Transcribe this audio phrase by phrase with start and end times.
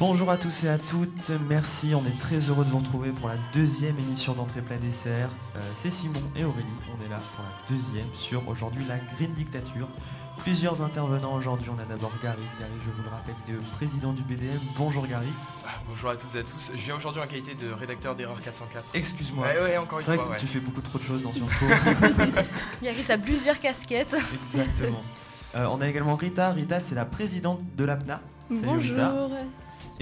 [0.00, 3.28] Bonjour à tous et à toutes, merci, on est très heureux de vous retrouver pour
[3.28, 5.28] la deuxième émission d'entrée plat dessert.
[5.56, 9.30] Euh, c'est Simon et Aurélie, on est là pour la deuxième sur aujourd'hui la Green
[9.34, 9.88] Dictature.
[10.38, 13.62] Plusieurs intervenants aujourd'hui, on a d'abord Garis, Garis je vous le rappelle, il est le
[13.76, 14.58] président du BDM.
[14.74, 15.28] Bonjour Garis.
[15.66, 18.40] Ah, bonjour à toutes et à tous, je viens aujourd'hui en qualité de rédacteur d'Erreur
[18.40, 18.92] 404.
[18.94, 19.46] Excuse-moi.
[19.48, 20.26] Ouais, ouais, encore une C'est vrai fois.
[20.28, 20.38] que ouais.
[20.38, 21.66] tu fais beaucoup trop de choses dans Sciences Po.
[22.82, 24.16] Garis a plusieurs casquettes.
[24.54, 25.02] Exactement.
[25.56, 28.22] Euh, on a également Rita, Rita c'est la présidente de l'APNA.
[28.48, 29.12] Salut, Rita.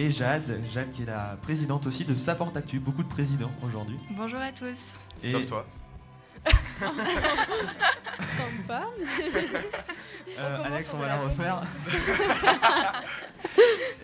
[0.00, 3.98] Et Jade, Jade qui est la présidente aussi de Saport Actu, beaucoup de présidents aujourd'hui.
[4.12, 4.94] Bonjour à tous.
[5.24, 5.66] Et Sauf toi.
[8.20, 8.86] Sympa.
[10.38, 11.62] Euh, Alex, on va la refaire.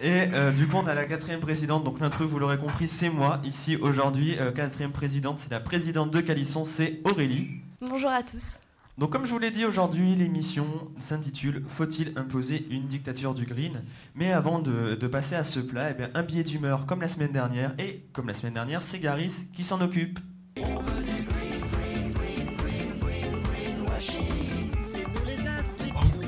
[0.03, 1.85] Et euh, du coup, on a la quatrième présidente.
[1.85, 4.37] Donc l'intrus, vous l'aurez compris, c'est moi ici aujourd'hui.
[4.41, 7.61] Euh, quatrième présidente, c'est la présidente de Calisson, c'est Aurélie.
[7.81, 8.59] Bonjour à tous.
[8.97, 10.67] Donc comme je vous l'ai dit aujourd'hui, l'émission
[11.01, 13.83] s'intitule Faut-il imposer une dictature du green?
[14.15, 17.33] Mais avant de, passer à ce plat, eh bien, un billet d'humeur comme la semaine
[17.33, 17.75] dernière.
[17.81, 20.21] Et comme la semaine dernière, c'est Garis qui s'en occupe.
[20.61, 20.63] Oh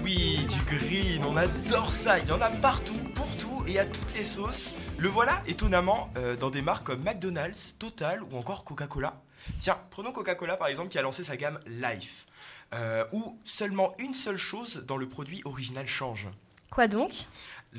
[0.03, 2.19] oui, du green, on adore ça.
[2.19, 4.75] Il y en a partout, pour tout et à toutes les sauces.
[4.99, 9.23] Le voilà, étonnamment, euh, dans des marques comme McDonald's, Total ou encore Coca-Cola.
[9.61, 12.27] Tiens, prenons Coca-Cola par exemple qui a lancé sa gamme Life,
[12.75, 16.29] euh, où seulement une seule chose dans le produit original change.
[16.71, 17.13] Quoi donc?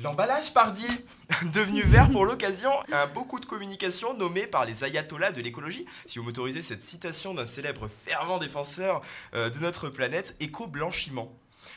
[0.02, 0.86] L'emballage, pardi
[1.52, 5.86] Devenu vert pour l'occasion, un beau coup de communication nommé par les ayatollahs de l'écologie,
[6.06, 9.00] si vous m'autorisez cette citation d'un célèbre fervent défenseur
[9.34, 11.32] euh, de notre planète, éco-blanchiment.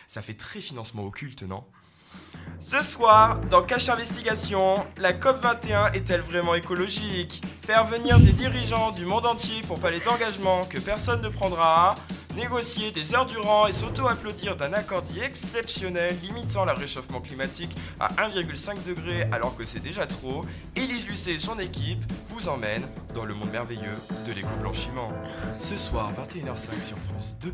[0.07, 1.63] Ça fait très financement occulte, non?
[2.59, 7.41] Ce soir, dans Cache Investigation, la COP21 est-elle vraiment écologique?
[7.65, 11.95] Faire venir des dirigeants du monde entier pour parler d'engagement que personne ne prendra,
[12.35, 18.07] négocier des heures durant et s'auto-applaudir d'un accord dit exceptionnel limitant le réchauffement climatique à
[18.27, 20.43] 1,5 degré alors que c'est déjà trop,
[20.75, 25.11] Élise Lucet et son équipe vous emmènent dans le monde merveilleux de l'éco-blanchiment.
[25.59, 27.53] Ce soir, 21h05 sur France 2.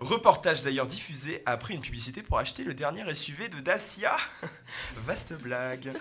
[0.00, 4.16] Reportage d'ailleurs diffusé après une publicité pour acheter le dernier SUV de Dacia.
[5.06, 5.92] Vaste blague.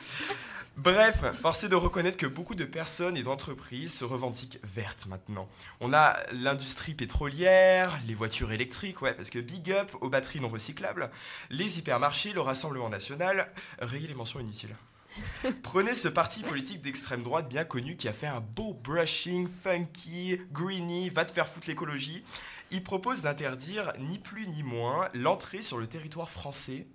[0.77, 5.49] Bref, force de reconnaître que beaucoup de personnes et d'entreprises se revendiquent vertes maintenant.
[5.81, 10.47] On a l'industrie pétrolière, les voitures électriques, ouais, parce que big up aux batteries non
[10.47, 11.11] recyclables,
[11.49, 14.75] les hypermarchés, le Rassemblement national, rayez les mentions inutiles.
[15.63, 20.39] Prenez ce parti politique d'extrême droite bien connu qui a fait un beau brushing funky,
[20.51, 22.23] greeny, va te faire foutre l'écologie.
[22.71, 26.87] Il propose d'interdire ni plus ni moins l'entrée sur le territoire français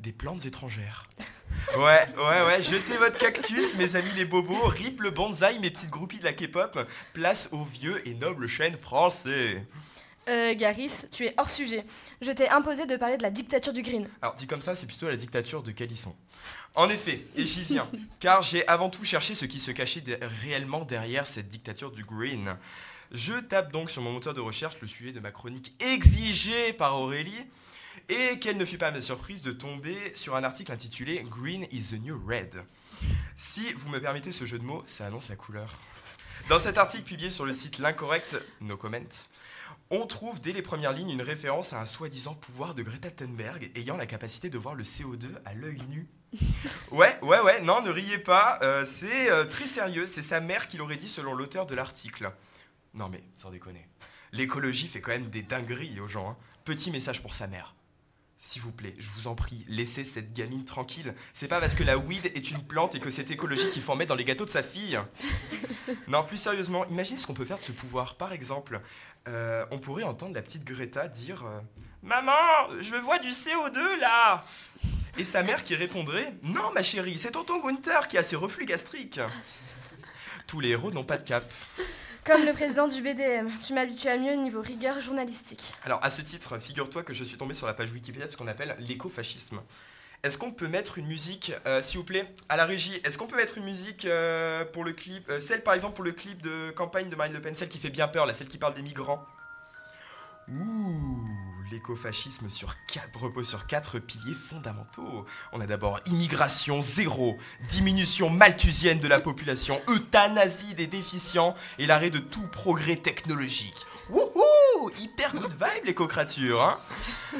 [0.00, 1.04] des plantes étrangères.
[1.78, 5.90] Ouais, ouais, ouais, jetez votre cactus, mes amis les bobos, rip le bonsaï, mes petites
[5.90, 6.78] groupies de la K-pop,
[7.14, 9.66] place aux vieux et nobles chênes français.
[10.28, 11.84] Euh, Garis, tu es hors sujet.
[12.20, 14.08] Je t'ai imposé de parler de la dictature du green.
[14.20, 16.14] Alors, dit comme ça, c'est plutôt la dictature de Calisson.
[16.74, 17.88] En effet, et j'y viens,
[18.20, 22.04] car j'ai avant tout cherché ce qui se cachait de- réellement derrière cette dictature du
[22.04, 22.56] green.
[23.10, 26.96] Je tape donc sur mon moteur de recherche le sujet de ma chronique exigée par
[27.00, 27.46] Aurélie,
[28.10, 31.84] et quelle ne fut pas ma surprise de tomber sur un article intitulé Green is
[31.90, 32.62] the new red.
[33.34, 35.72] Si vous me permettez ce jeu de mots, ça annonce la couleur.
[36.50, 38.98] Dans cet article publié sur le site L'Incorrect, no comment,
[39.90, 43.70] on trouve dès les premières lignes une référence à un soi-disant pouvoir de Greta Thunberg
[43.74, 46.06] ayant la capacité de voir le CO2 à l'œil nu.
[46.90, 50.68] Ouais, ouais, ouais, non, ne riez pas, euh, c'est euh, très sérieux, c'est sa mère
[50.68, 52.32] qui l'aurait dit selon l'auteur de l'article.
[52.94, 53.86] Non mais, sans déconner.
[54.32, 56.30] L'écologie fait quand même des dingueries aux gens.
[56.30, 56.36] hein.
[56.66, 57.74] Petit message pour sa mère.
[58.40, 61.14] S'il vous plaît, je vous en prie, laissez cette gamine tranquille.
[61.32, 63.92] C'est pas parce que la weed est une plante et que c'est écologique qu'il faut
[63.92, 64.96] en mettre dans les gâteaux de sa fille.
[66.06, 68.14] Non, plus sérieusement, imaginez ce qu'on peut faire de ce pouvoir.
[68.16, 68.80] Par exemple,
[69.28, 71.60] euh, on pourrait entendre la petite Greta dire euh,
[72.02, 72.32] Maman,
[72.80, 74.44] je vois du CO2 là
[75.18, 78.64] Et sa mère qui répondrait Non, ma chérie, c'est tonton Gunther qui a ses reflux
[78.64, 79.20] gastriques.
[80.46, 81.44] Tous les héros n'ont pas de cap.
[82.24, 85.72] Comme le président du BDM, tu m'habitues à mieux niveau rigueur journalistique.
[85.84, 88.36] Alors, à ce titre, figure-toi que je suis tombé sur la page Wikipédia de ce
[88.36, 89.60] qu'on appelle l'écofascisme.
[90.24, 93.00] Est-ce qu'on peut mettre une musique, euh, s'il vous plaît, à la régie?
[93.04, 96.04] Est-ce qu'on peut mettre une musique euh, pour le clip euh, Celle, par exemple, pour
[96.04, 98.58] le clip de campagne de Marine Le Pen, celle qui fait bien peur, celle qui
[98.58, 99.24] parle des migrants?
[100.48, 101.28] Ouh,
[101.70, 102.74] l'écofascisme sur
[103.14, 105.24] repose sur quatre piliers fondamentaux.
[105.52, 107.38] On a d'abord immigration zéro,
[107.70, 113.86] diminution malthusienne de la population, euthanasie des déficients et l'arrêt de tout progrès technologique.
[114.10, 116.78] Wouhou Hyper good vibe l'éco-créature, hein?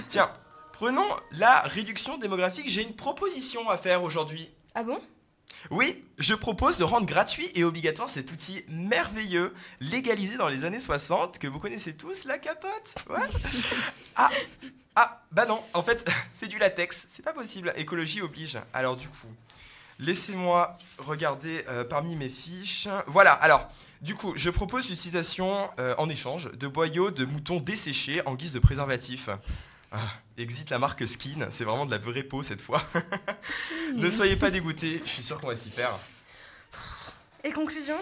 [0.06, 0.30] Tiens,
[0.78, 2.68] prenons la réduction démographique.
[2.68, 4.48] J'ai une proposition à faire aujourd'hui.
[4.76, 5.00] Ah bon?
[5.72, 10.78] Oui, je propose de rendre gratuit et obligatoire cet outil merveilleux, légalisé dans les années
[10.78, 12.94] 60, que vous connaissez tous, la capote.
[14.14, 14.30] Ah,
[14.94, 18.58] ah, bah non, en fait, c'est du latex, c'est pas possible, écologie oblige.
[18.72, 19.28] Alors du coup,
[20.00, 22.86] Laissez-moi regarder euh, parmi mes fiches.
[23.08, 23.66] Voilà, alors,
[24.00, 28.52] du coup, je propose l'utilisation euh, en échange de boyaux de moutons desséchés en guise
[28.52, 29.28] de préservatif.
[29.90, 32.82] Ah, exit la marque Skin, c'est vraiment de la vraie peau cette fois.
[33.94, 35.90] ne soyez pas dégoûtés, je suis sûr qu'on va s'y faire.
[37.44, 37.96] Et conclusion?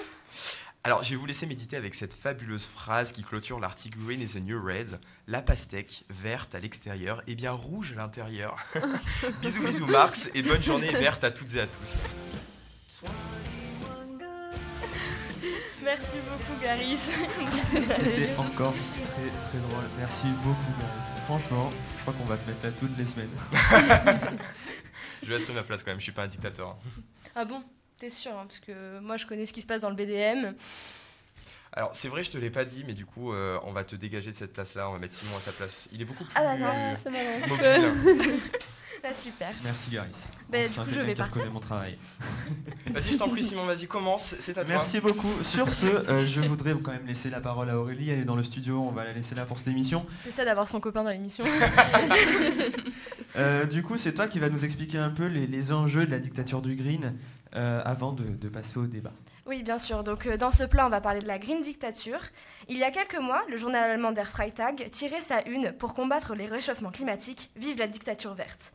[0.86, 4.34] Alors, je vais vous laisser méditer avec cette fabuleuse phrase qui clôture l'article Green is
[4.34, 5.00] the New Red.
[5.26, 8.56] La pastèque, verte à l'extérieur et bien rouge à l'intérieur.
[9.42, 12.06] bisous, bisous, Marx, et bonne journée verte à toutes et à tous.
[15.86, 16.98] Merci beaucoup, Garis.
[17.56, 19.84] C'était encore très très drôle.
[19.98, 21.20] Merci beaucoup, Garis.
[21.26, 23.30] Franchement, je crois qu'on va te mettre là toutes les semaines.
[25.22, 26.68] Je laisserai ma place quand même, je suis pas un dictateur.
[26.70, 27.02] hein.
[27.34, 27.62] ah bon?
[27.98, 30.54] T'es sûr hein, Parce que moi, je connais ce qui se passe dans le BDM.
[31.72, 33.96] Alors, c'est vrai, je te l'ai pas dit, mais du coup, euh, on va te
[33.96, 35.88] dégager de cette place-là, on va mettre Simon à ta place.
[35.92, 36.68] Il est beaucoup plus Ah, d'accord.
[36.74, 37.48] Ah, ça balance.
[37.48, 38.40] mobile.
[39.08, 39.48] Ah, super.
[39.62, 40.10] Merci, Garis.
[40.48, 41.50] Enfin, du coup, je vais partir.
[41.52, 41.96] mon travail.
[42.90, 44.74] Vas-y, je t'en prie, Simon, vas-y, commence, c'est à toi.
[44.74, 45.42] Merci beaucoup.
[45.42, 48.10] Sur ce, euh, je voudrais quand même laisser la parole à Aurélie.
[48.10, 50.04] Elle est dans le studio, on va la laisser là pour cette émission.
[50.20, 51.44] C'est ça d'avoir son copain dans l'émission.
[53.36, 56.10] Euh, du coup, c'est toi qui vas nous expliquer un peu les, les enjeux de
[56.10, 57.12] la dictature du green
[57.54, 59.12] euh, avant de, de passer au débat.
[59.46, 60.02] Oui, bien sûr.
[60.02, 62.20] Donc, euh, dans ce plan, on va parler de la Green Dictature.
[62.68, 66.34] Il y a quelques mois, le journal allemand Der Freitag tirait sa une pour combattre
[66.34, 67.50] les réchauffements climatiques.
[67.56, 68.72] Vive la dictature verte.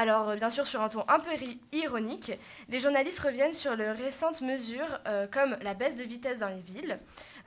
[0.00, 1.28] Alors, euh, bien sûr, sur un ton un peu
[1.72, 2.32] ironique,
[2.70, 6.62] les journalistes reviennent sur les récentes mesures euh, comme la baisse de vitesse dans les
[6.62, 6.98] villes,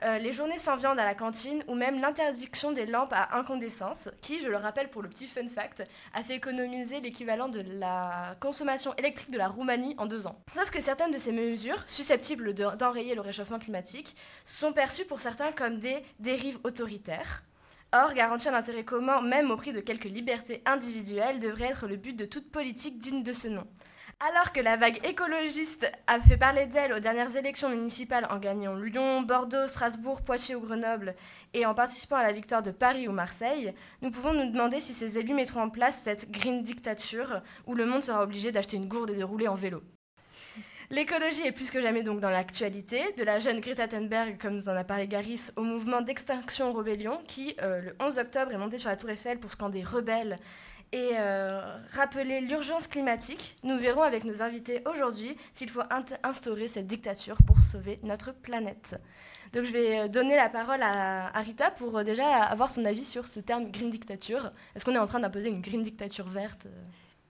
[0.04, 4.08] euh, les journées sans viande à la cantine ou même l'interdiction des lampes à incandescence,
[4.20, 5.82] qui, je le rappelle pour le petit fun fact,
[6.14, 10.38] a fait économiser l'équivalent de la consommation électrique de la Roumanie en deux ans.
[10.52, 14.14] Sauf que certaines de ces mesures, susceptibles de- d'enrayer le réchauffement climatique,
[14.44, 17.42] sont perçues pour certains comme des dérives autoritaires.
[17.96, 22.14] Or, garantir l'intérêt commun, même au prix de quelques libertés individuelles, devrait être le but
[22.14, 23.68] de toute politique digne de ce nom.
[24.18, 28.74] Alors que la vague écologiste a fait parler d'elle aux dernières élections municipales en gagnant
[28.74, 31.14] Lyon, Bordeaux, Strasbourg, Poitiers ou Grenoble,
[31.52, 34.92] et en participant à la victoire de Paris ou Marseille, nous pouvons nous demander si
[34.92, 38.88] ces élus mettront en place cette green dictature où le monde sera obligé d'acheter une
[38.88, 39.84] gourde et de rouler en vélo.
[40.90, 44.68] L'écologie est plus que jamais donc dans l'actualité, de la jeune Greta Thunberg, comme nous
[44.68, 48.76] en a parlé Garis, au mouvement d'extinction rébellion, qui euh, le 11 octobre est monté
[48.76, 50.36] sur la Tour Eiffel pour scander rebelle
[50.92, 51.60] et euh,
[51.92, 53.56] rappeler l'urgence climatique.
[53.62, 55.82] Nous verrons avec nos invités aujourd'hui s'il faut
[56.22, 59.00] instaurer cette dictature pour sauver notre planète.
[59.54, 63.06] Donc je vais euh, donner la parole à, à Rita pour déjà avoir son avis
[63.06, 64.50] sur ce terme green dictature.
[64.76, 66.68] Est-ce qu'on est en train d'imposer une green dictature verte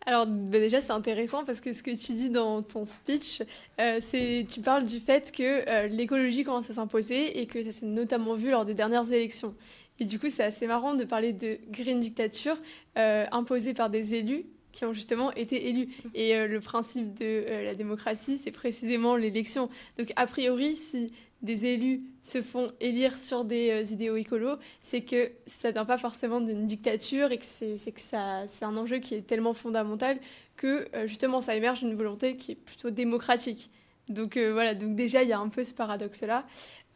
[0.06, 3.43] Alors bah, déjà c'est intéressant parce que ce que tu dis dans ton speech,
[3.81, 7.73] euh, c'est tu parles du fait que euh, l'écologie commence à s'imposer et que ça
[7.73, 9.55] s'est notamment vu lors des dernières élections.
[10.01, 12.56] Et du coup c'est assez marrant de parler de green dictature
[12.99, 15.88] euh, imposée par des élus qui ont justement été élus.
[16.15, 19.71] Et euh, le principe de euh, la démocratie, c'est précisément l'élection.
[19.97, 21.12] Donc a priori, si
[21.43, 25.99] des élus se font élire sur des euh, idéaux écolos, c'est que ça vient pas
[25.99, 30.19] forcément d'une dictature et que c'est que ça c'est un enjeu qui est tellement fondamental
[30.56, 33.70] que justement ça émerge d'une volonté qui est plutôt démocratique.
[34.09, 36.47] Donc voilà, donc déjà il y a un peu ce paradoxe-là.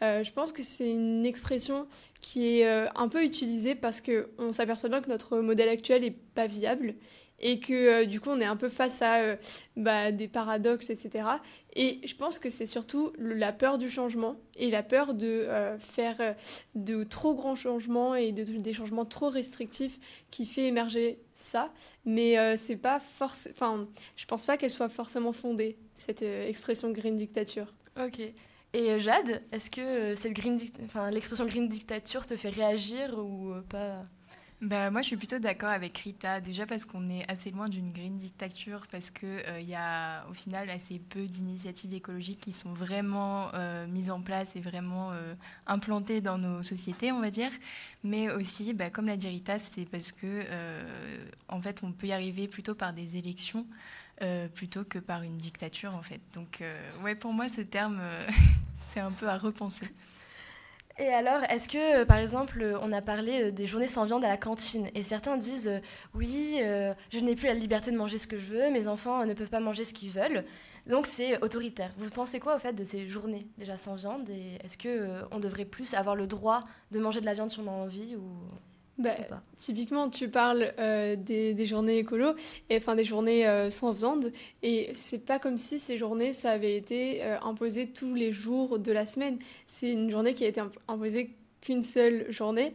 [0.00, 1.88] Je pense que c'est une expression
[2.20, 6.16] qui est un peu utilisée parce que on s'aperçoit bien que notre modèle actuel est
[6.34, 6.94] pas viable
[7.40, 9.36] et que euh, du coup on est un peu face à euh,
[9.76, 11.28] bah, des paradoxes, etc.
[11.74, 15.78] Et je pense que c'est surtout la peur du changement et la peur de euh,
[15.78, 16.34] faire
[16.74, 19.98] de trop grands changements et de, des changements trop restrictifs
[20.30, 21.72] qui fait émerger ça.
[22.04, 23.54] Mais c'est pas forcément.
[23.54, 27.74] Enfin, je pense pas qu'elle soit forcément fondée cette expression green dictature.
[28.00, 28.20] Ok.
[28.74, 34.02] Et Jade, est-ce que cette green enfin, l'expression green dictature te fait réagir ou pas?
[34.60, 37.92] Bah, moi, je suis plutôt d'accord avec Rita, déjà parce qu'on est assez loin d'une
[37.92, 42.72] green dictature, parce qu'il il y a au final assez peu d'initiatives écologiques qui sont
[42.74, 45.34] vraiment euh, mises en place et vraiment euh,
[45.68, 47.52] implantées dans nos sociétés, on va dire.
[48.02, 50.82] Mais aussi, bah, comme l'a dit Rita, c'est parce que euh,
[51.48, 53.64] en fait, on peut y arriver plutôt par des élections.
[54.22, 56.20] euh, plutôt que par une dictature en fait.
[56.34, 58.28] Donc euh, ouais pour moi ce terme euh,
[58.80, 59.88] c'est un peu à repenser.
[61.00, 64.04] Et alors, est-ce que, euh, par exemple, euh, on a parlé euh, des journées sans
[64.04, 65.80] viande à la cantine, et certains disent
[66.14, 66.60] oui,
[67.10, 69.48] je n'ai plus la liberté de manger ce que je veux, mes enfants ne peuvent
[69.48, 70.44] pas manger ce qu'ils veulent,
[70.86, 71.92] donc c'est autoritaire.
[71.98, 75.38] Vous pensez quoi au fait de ces journées déjà sans viande, et est-ce que on
[75.38, 78.22] devrait plus avoir le droit de manger de la viande si on a envie ou,
[78.98, 79.14] Bah,
[79.58, 82.34] Typiquement, tu parles euh, des, des journées écolo,
[82.68, 86.50] et enfin des journées euh, sans viande, et c'est pas comme si ces journées, ça
[86.50, 89.38] avait été euh, imposé tous les jours de la semaine.
[89.66, 92.72] C'est une journée qui a été imp- imposée qu'une seule journée.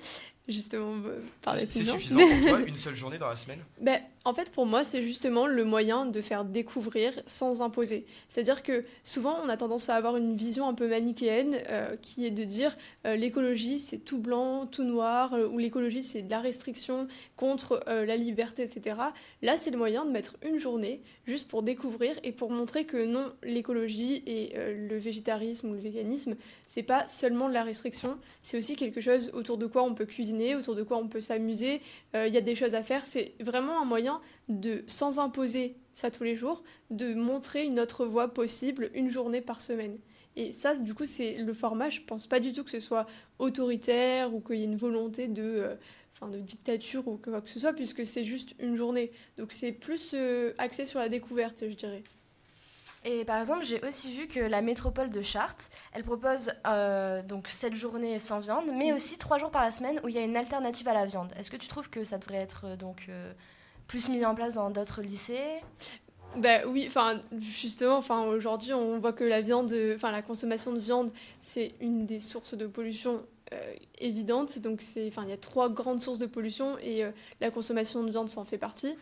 [0.48, 3.60] justement euh, par les C'est suffisant pour toi, une seule journée dans la semaine?
[3.82, 8.06] Ben, en fait, pour moi, c'est justement le moyen de faire découvrir sans imposer.
[8.30, 12.26] C'est-à-dire que souvent, on a tendance à avoir une vision un peu manichéenne euh, qui
[12.26, 16.32] est de dire euh, l'écologie, c'est tout blanc, tout noir, euh, ou l'écologie, c'est de
[16.32, 18.98] la restriction contre la liberté, etc.
[19.42, 23.04] Là, c'est le moyen de mettre une journée juste pour découvrir et pour montrer que
[23.06, 28.58] non, l'écologie et le végétarisme ou le véganisme, c'est pas seulement de la restriction, c'est
[28.58, 31.82] aussi quelque chose autour de quoi on peut cuisiner, autour de quoi on peut s'amuser,
[32.14, 33.06] il y a des choses à faire.
[33.06, 34.13] C'est vraiment un moyen
[34.50, 39.42] de, sans imposer ça tous les jours, de montrer une autre voie possible une journée
[39.42, 39.98] par semaine.
[40.36, 41.90] Et ça, du coup, c'est le format.
[41.90, 43.06] Je pense pas du tout que ce soit
[43.38, 45.76] autoritaire ou qu'il y ait une volonté de, euh,
[46.16, 49.12] enfin, de dictature ou quoi que ce soit, puisque c'est juste une journée.
[49.38, 52.04] Donc c'est plus euh, axé sur la découverte, je dirais.
[53.06, 57.50] Et par exemple, j'ai aussi vu que la métropole de Chartres, elle propose euh, donc
[57.50, 58.96] 7 journées sans viande, mais Mm.
[58.96, 61.32] aussi 3 jours par la semaine où il y a une alternative à la viande.
[61.38, 63.10] Est-ce que tu trouves que ça devrait être donc
[63.88, 65.62] plus mis en place dans d'autres lycées
[66.38, 70.80] Bah oui, enfin justement, enfin aujourd'hui on voit que la viande, enfin la consommation de
[70.80, 71.12] viande,
[71.42, 73.24] c'est une des sources de pollution
[73.54, 74.60] euh, évidentes.
[74.60, 78.04] Donc c'est, enfin il y a trois grandes sources de pollution et euh, la consommation
[78.04, 78.96] de viande s'en fait partie.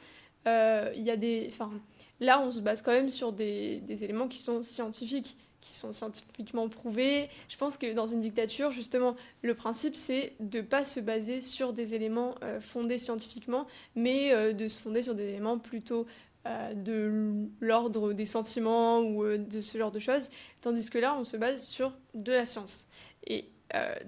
[0.47, 1.71] Euh, Il y a des, enfin
[2.19, 5.93] là on se base quand même sur des, des éléments qui sont scientifiques, qui sont
[5.93, 7.29] scientifiquement prouvés.
[7.47, 11.71] Je pense que dans une dictature, justement, le principe c'est de pas se baser sur
[11.71, 16.07] des éléments euh, fondés scientifiquement, mais euh, de se fonder sur des éléments plutôt
[16.47, 20.29] euh, de l'ordre des sentiments ou de ce genre de choses,
[20.61, 22.87] tandis que là, on se base sur de la science.
[23.27, 23.45] Et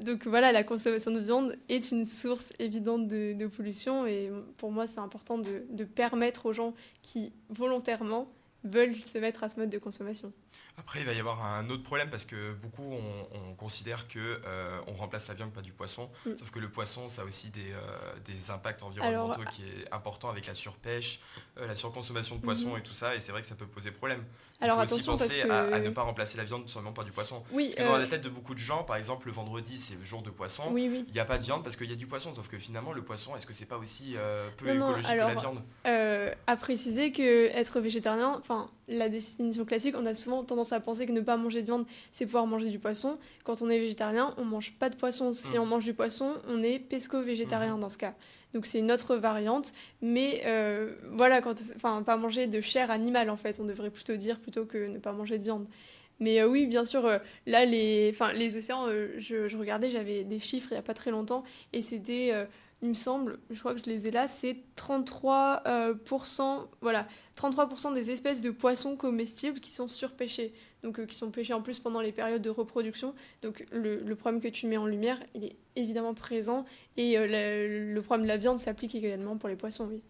[0.01, 4.87] donc voilà, la consommation de viande est une source évidente de, pollution, et pour moi,
[4.87, 8.27] c'est important de permettre aux gens qui volontairement
[8.65, 10.33] veulent se mettre à ce mode de consommation.
[10.77, 14.41] Après, il va y avoir un autre problème parce que beaucoup on, on considère que
[14.45, 16.09] euh, on remplace la viande pas du poisson.
[16.25, 16.31] Mm.
[16.39, 19.93] Sauf que le poisson, ça a aussi des, euh, des impacts environnementaux Alors, qui est
[19.93, 21.19] important avec la surpêche,
[21.59, 22.77] euh, la surconsommation de poissons Mhm.
[22.79, 23.15] et tout ça.
[23.15, 24.23] Et c'est vrai que ça peut poser problème.
[24.61, 25.49] Il Alors faut aussi attention, parce penser que...
[25.51, 27.43] à, à ne pas remplacer la viande seulement par du poisson.
[27.51, 29.95] Oui, Parce que dans la tête de beaucoup de gens, par exemple, le vendredi c'est
[29.95, 30.63] le jour de poisson.
[30.71, 31.05] oui, oui.
[31.07, 32.93] Il n'y a pas de viande parce qu'il y a du poisson, sauf que finalement
[32.93, 34.15] le poisson, est-ce que c'est pas aussi
[34.57, 35.61] peu Non, non, écologique alors, que la viande?
[36.47, 41.05] à préciser que être végétarien, enfin la définition classique, on a souvent tendance à penser
[41.05, 43.17] que ne pas manger de viande, c'est pouvoir manger du poisson.
[43.43, 45.33] Quand on est végétarien, on mange pas de poisson.
[45.33, 45.61] Si Mm.
[45.61, 48.13] on mange du poisson, on est pesco-végétarien dans ce cas.
[48.53, 53.29] Donc c'est une autre variante, mais euh, voilà, quand, enfin pas manger de chair animale
[53.31, 55.65] en fait, on devrait plutôt dire plutôt que ne pas manger de viande.
[56.19, 58.87] Mais euh, oui, bien sûr, euh, là les, enfin les océans,
[59.17, 62.31] je, je regardais, j'avais des chiffres il y a pas très longtemps et c'était
[62.83, 67.93] il me semble, je crois que je les ai là, c'est 33%, euh, voilà, 33%
[67.93, 71.79] des espèces de poissons comestibles qui sont surpêchées, donc euh, qui sont pêchées en plus
[71.79, 73.15] pendant les périodes de reproduction.
[73.41, 76.65] Donc le, problème que tu mets en lumière, il est évidemment présent,
[76.97, 80.01] et euh, le problème de la viande s'applique également pour les poissons, oui.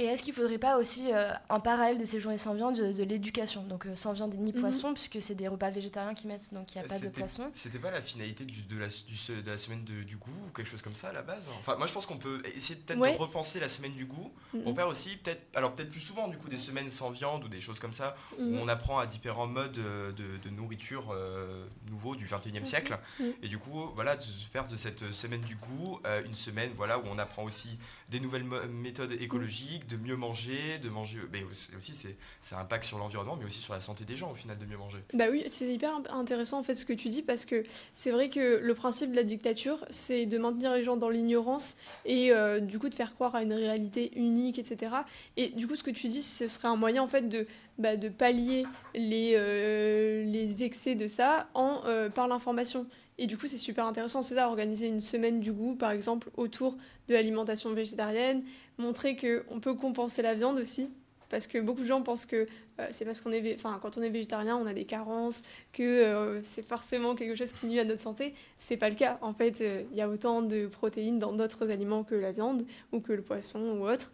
[0.00, 2.74] Et est-ce qu'il ne faudrait pas aussi, euh, en parallèle de ces journées sans viande,
[2.74, 3.64] de, de l'éducation?
[3.64, 4.58] Donc euh, sans viande ni Mhm.
[4.60, 7.50] poisson, puisque c'est des repas végétariens qui mettent, donc il n'y a pas de poisson.
[7.52, 10.30] C'était pas la finalité du- de, la, du se- de la semaine de- du goût
[10.48, 11.42] ou quelque chose comme ça à la base?
[11.58, 13.12] Enfin, moi je pense qu'on peut essayer peut-être Ouais.
[13.12, 14.74] de repenser la semaine du goût pour Mhm.
[14.74, 17.60] faire aussi peut-être, alors peut-être plus souvent du coup des semaines sans viande ou des
[17.60, 18.58] choses comme ça où Mhm.
[18.62, 22.98] on apprend à différents modes euh, de, de nourriture euh, nouveaux du 21e siècle.
[23.18, 23.34] Mhm.
[23.42, 26.98] Et du coup, voilà, de faire de cette semaine du goût euh, une semaine voilà
[26.98, 27.78] où on apprend aussi
[28.08, 31.18] des nouvelles méthodes écologiques, de mieux manger, de manger.
[31.32, 31.42] Mais
[31.76, 34.34] aussi, c'est c'est un impact sur l'environnement, mais aussi sur la santé des gens au
[34.34, 34.98] final de mieux manger.
[35.14, 38.10] Bah oui, c'est hyper int- intéressant en fait ce que tu dis parce que c'est
[38.10, 42.32] vrai que le principe de la dictature, c'est de maintenir les gens dans l'ignorance et
[42.32, 44.92] euh, du coup de faire croire à une réalité unique, etc.
[45.36, 47.46] Et du coup, ce que tu dis, ce serait un moyen en fait de,
[47.78, 52.86] bah, de pallier les, euh, les excès de ça en, euh, par l'information.
[53.20, 56.30] Et du coup, c'est super intéressant, c'est ça, organiser une semaine du goût, par exemple,
[56.38, 58.42] autour de l'alimentation végétarienne,
[58.78, 60.88] montrer qu'on peut compenser la viande aussi,
[61.28, 62.46] parce que beaucoup de gens pensent que
[62.80, 65.42] euh, c'est parce qu'on est, enfin, quand on est végétarien, on a des carences,
[65.74, 68.34] que euh, c'est forcément quelque chose qui nuit à notre santé.
[68.56, 69.18] C'est pas le cas.
[69.20, 72.62] En fait, euh, il y a autant de protéines dans d'autres aliments que la viande
[72.90, 74.10] ou que le poisson ou autre.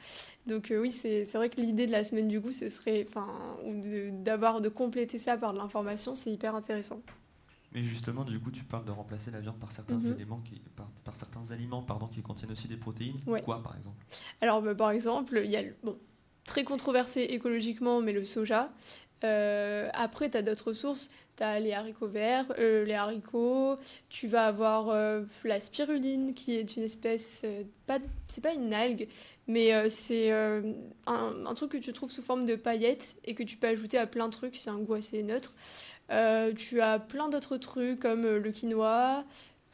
[0.48, 3.56] Donc oui, c'est vrai que l'idée de la semaine du goût, ce serait, enfin,
[4.24, 7.00] d'avoir de compléter ça par de l'information, c'est hyper intéressant.
[7.76, 10.14] Mais justement, du coup, tu parles de remplacer la viande par certains Mhm.
[10.14, 13.18] éléments qui, par, par certains aliments pardon, qui contiennent aussi des protéines.
[13.26, 13.42] Ouais.
[13.42, 14.02] Quoi, par exemple?
[14.40, 15.98] Alors, bah, par exemple, il y a le, bon,
[16.46, 18.70] très controversé écologiquement, mais le soja.
[19.24, 21.10] Euh, après, tu as d'autres sources.
[21.36, 23.76] Tu as les haricots verts, euh, les haricots.
[24.08, 27.44] Tu vas avoir euh, la spiruline, qui est une espèce.
[27.86, 29.06] pas, c'est pas une algue,
[29.48, 30.62] mais c'est un,
[31.06, 34.06] un truc que tu trouves sous forme de paillettes et que tu peux ajouter à
[34.06, 34.56] plein de trucs.
[34.56, 35.54] C'est un goût assez neutre.
[36.10, 39.24] Euh, tu as plein d'autres trucs comme euh, le quinoa.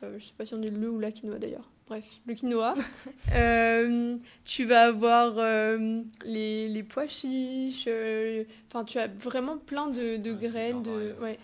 [0.03, 1.69] Euh, je sais pas si on dit le ou la quinoa d'ailleurs.
[1.87, 2.75] bref, le quinoa.
[3.35, 7.85] Euh, tu vas avoir euh, les, les pois chiches.
[7.87, 10.83] euh, Enfin, tu as vraiment plein de, de Ouais, c'est graines.
[10.83, 11.15] De...
[11.21, 11.39] Ouais.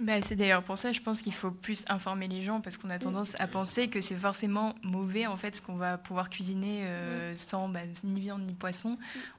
[0.00, 2.90] Bah, c'est d'ailleurs pour ça, je pense qu'il faut plus informer les gens parce qu'on
[2.90, 6.82] a tendance à penser que c'est forcément mauvais en fait ce qu'on va pouvoir cuisiner
[6.82, 8.98] euh, sans bah, ni viande ni poisson.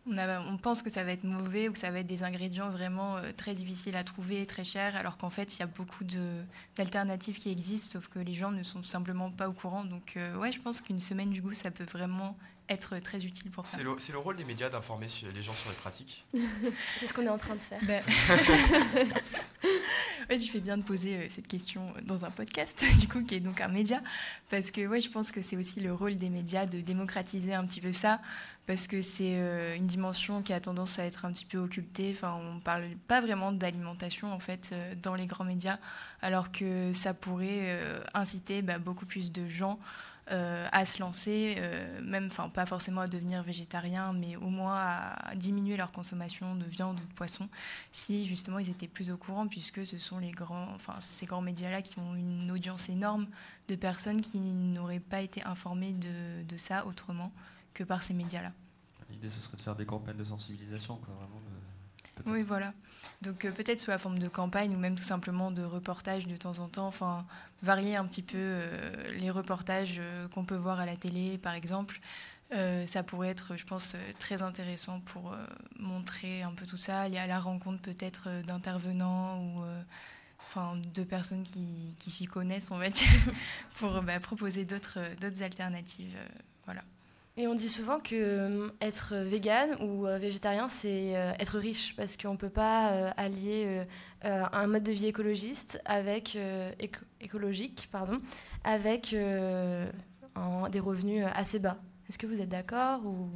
[0.09, 2.23] On, a, on pense que ça va être mauvais ou que ça va être des
[2.23, 5.67] ingrédients vraiment euh, très difficiles à trouver, très chers, alors qu'en fait il y a
[5.67, 6.05] beaucoup
[6.77, 9.83] d'alternatives qui existent, sauf que les gens ne sont simplement pas au courant.
[9.83, 12.37] Donc euh, ouais, je pense qu'une semaine du goût, ça peut vraiment
[12.69, 13.77] être très utile pour ça.
[13.77, 16.25] C'est le, c'est le rôle des médias d'informer les gens sur les pratiques.
[16.99, 17.79] C'est ce qu'on est en train de faire.
[17.83, 18.03] Ben...
[20.29, 23.35] ouais, tu fais bien de poser euh, cette question dans un podcast, du coup, qui
[23.35, 24.01] est donc un média.
[24.49, 27.65] Parce que ouais, je pense que c'est aussi le rôle des médias de démocratiser un
[27.65, 28.19] petit peu ça.
[28.65, 32.11] Parce que c'est euh, une dimension qui a tendance à être un petit peu occultée.
[32.15, 35.77] Enfin, on parle pas vraiment d'alimentation, en fait, euh, dans les grands médias.
[36.21, 39.79] Alors que ça pourrait euh, inciter bah, beaucoup plus de gens
[40.31, 44.75] euh, à se lancer, euh, même, enfin, pas forcément à devenir végétarien, mais au moins
[44.75, 47.47] à diminuer leur consommation de viande ou de poisson
[47.91, 51.41] si justement ils étaient plus au courant, puisque ce sont les grands, enfin, ces grands
[51.41, 53.27] médias-là qui ont une audience énorme
[53.67, 57.31] de personnes qui n'auraient pas été informées de, ça autrement
[57.75, 58.51] que par ces médias-là.
[59.11, 61.39] L'idée, ce serait de faire des campagnes de sensibilisation, quoi, vraiment.
[62.25, 62.73] Oui, voilà.
[63.21, 66.37] Donc euh, peut-être sous la forme de campagne ou même tout simplement de reportages de
[66.37, 67.25] temps en temps, enfin
[67.61, 71.53] varier un petit peu euh, les reportages euh, qu'on peut voir à la télé, par
[71.53, 71.99] exemple.
[72.85, 75.35] Ça pourrait être, je pense, très intéressant pour
[75.77, 79.63] montrer un peu tout ça, aller à la rencontre peut-être d'intervenants ou
[80.39, 83.09] enfin, de personnes qui, qui s'y connaissent, on va dire,
[83.75, 84.99] pour bah, proposer d'autres
[85.41, 86.15] alternatives.
[86.63, 86.83] voilà.
[87.37, 91.93] Et on dit souvent que euh, être vegan ou euh, végétarien, c'est euh, être riche.
[91.97, 93.83] Parce qu'on ne peut pas euh, allier euh,
[94.23, 98.21] euh, un mode de vie écologiste avec euh, éco- écologique, pardon,
[98.63, 99.85] avec euh,
[100.71, 101.77] des revenus assez bas.
[102.07, 103.29] Est-ce que vous êtes d'accord ou?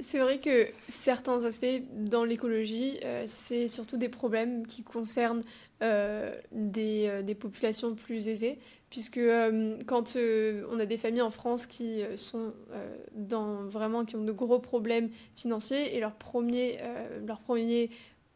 [0.00, 5.42] C'est vrai que certains aspects dans l'écologie, euh, c'est surtout des problèmes qui concernent
[5.82, 6.34] euh,
[6.76, 8.58] euh, des populations plus aisées,
[8.92, 13.64] puisque euh, quand euh, on a des familles en France qui euh, sont euh, dans
[13.64, 16.78] vraiment qui ont de gros problèmes financiers et leur premier,
[17.26, 17.88] leur premier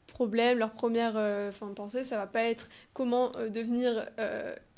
[0.06, 4.08] problème, leur première pensée, ça va pas être comment devenir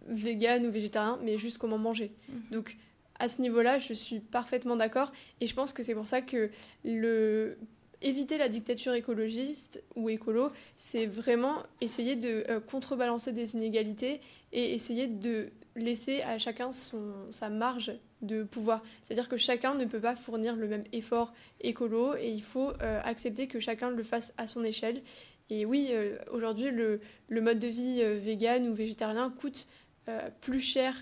[0.09, 2.13] vegan ou végétarien, mais juste comment manger.
[2.51, 2.77] Donc
[3.21, 6.51] à ce niveau-là, je suis parfaitement d'accord et je pense que c'est pour ça que
[6.85, 7.57] le
[8.01, 14.21] éviter la dictature écologiste ou écolo, c'est vraiment essayer de contrebalancer des inégalités
[14.53, 15.51] et essayer de
[15.85, 18.83] laisser à chacun son, sa marge de pouvoir.
[19.03, 23.01] C'est-à-dire que chacun ne peut pas fournir le même effort écolo et il faut euh,
[23.05, 25.03] accepter que chacun le fasse à son échelle.
[25.51, 29.67] Et oui, euh, aujourd'hui, le, le mode de vie euh, vegan ou végétarien coûte
[30.09, 30.95] euh, plus cher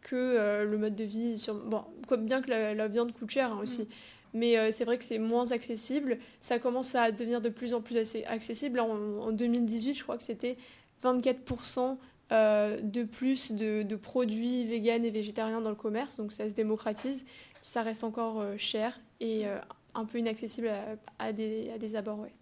[0.00, 1.54] que le mode de vie sur...
[1.54, 1.84] Bon,
[2.18, 3.86] bien que la, la viande coûte cher hein, aussi.
[4.34, 6.18] Mais euh, c'est vrai que c'est moins accessible.
[6.40, 8.80] Ça commence à devenir de plus en plus assez accessible.
[8.80, 10.56] En 2018, je crois que c'était
[11.02, 11.96] 24%
[12.32, 16.16] euh, de plus de, de produits véganes et végétariens dans le commerce.
[16.16, 17.24] Donc ça se démocratise.
[17.62, 19.58] Ça reste encore euh, cher et euh,
[19.94, 22.18] un peu inaccessible à, à des, à des abords.
[22.18, 22.32] Ouais.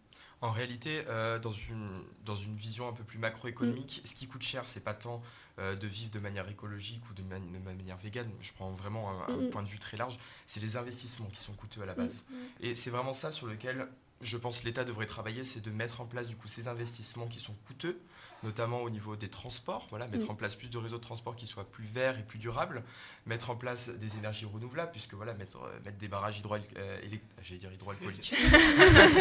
[0.41, 1.03] En réalité,
[1.43, 1.91] dans, une,
[2.25, 5.19] dans une vision un peu plus macroéconomique, ce qui coûte cher, c'est pas tant
[5.59, 9.39] de vivre de manière écologique ou de, mani- de manière végane, je prends vraiment un,
[9.39, 12.25] un point de vue très large, c'est les investissements qui sont coûteux à la base.
[12.63, 13.87] Et c'est vraiment ça sur lequel
[14.23, 17.41] je pense l'État devrait travailler, c'est de mettre en place du coup ces investissements qui
[17.41, 18.01] sont coûteux,
[18.43, 20.31] notamment au niveau des transports, voilà, mettre Mm.
[20.31, 22.83] en place plus de réseaux de transport qui soient plus verts et plus durables,
[23.27, 27.59] mettre en place des énergies renouvelables, puisque voilà, mettre, euh, mettre des barrages hydroalcooliques, j'allais
[27.61, 28.33] dire hydroalcooliques,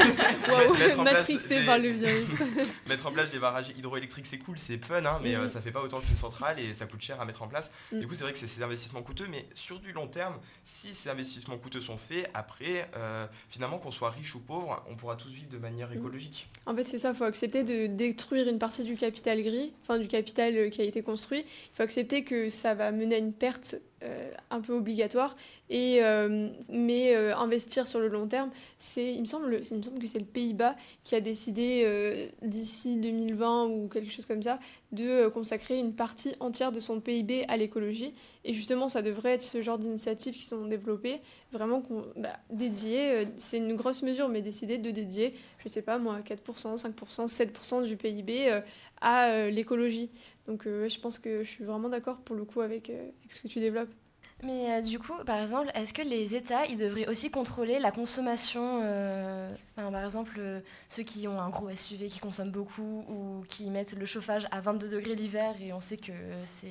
[0.80, 2.30] mettre en place matrixé des- par le virus.
[2.88, 5.42] Mettre en place des barrages hydroélectriques, c'est cool, c'est fun, hein, mais Mhm.
[5.42, 7.70] euh, ça fait pas autant qu'une centrale et ça coûte cher à mettre en place.
[7.92, 8.00] Mhm.
[8.00, 10.94] Du coup, c'est vrai que c'est ces investissements coûteux, mais sur du long terme, si
[10.94, 15.16] ces investissements coûteux sont faits, après, euh, finalement, qu'on soit riche ou pauvre, on pourra
[15.16, 16.50] tous vivre de manière écologique.
[16.66, 19.98] En fait, c'est ça, il faut accepter de détruire une partie du capital gris, enfin
[19.98, 21.39] du capital euh, qui a été construit.
[21.39, 25.36] Il faut accepter que ça va mener à une perte euh, un peu obligatoire,
[25.69, 30.00] et, euh, mais investir sur le long terme, c'est, il, me semble, il me semble
[30.00, 34.60] que c'est le Pays-Bas qui a décidé d'ici 2020 ou quelque chose comme ça
[34.93, 38.13] de consacrer une partie entière de son PIB à l'écologie.
[38.50, 41.84] Et justement, ça devrait être ce genre d'initiatives qui sont développées, vraiment
[42.16, 46.18] bah, dédiées, euh, c'est une grosse mesure, mais décider de dédier, je sais pas moi,
[46.22, 48.62] 4%, 5%, 7% du PIB euh,
[49.02, 50.10] à euh, l'écologie.
[50.48, 53.48] Donc je pense que je suis vraiment d'accord pour le coup avec, avec ce que
[53.48, 53.94] tu développes.
[54.41, 57.91] Mais euh, du coup, par exemple, est-ce que les États, ils devraient aussi contrôler la
[57.91, 63.04] consommation euh, enfin, Par exemple, euh, ceux qui ont un gros SUV qui consomment beaucoup
[63.10, 66.13] ou qui mettent le chauffage à 22 degrés l'hiver et on sait que
[66.45, 66.67] c'est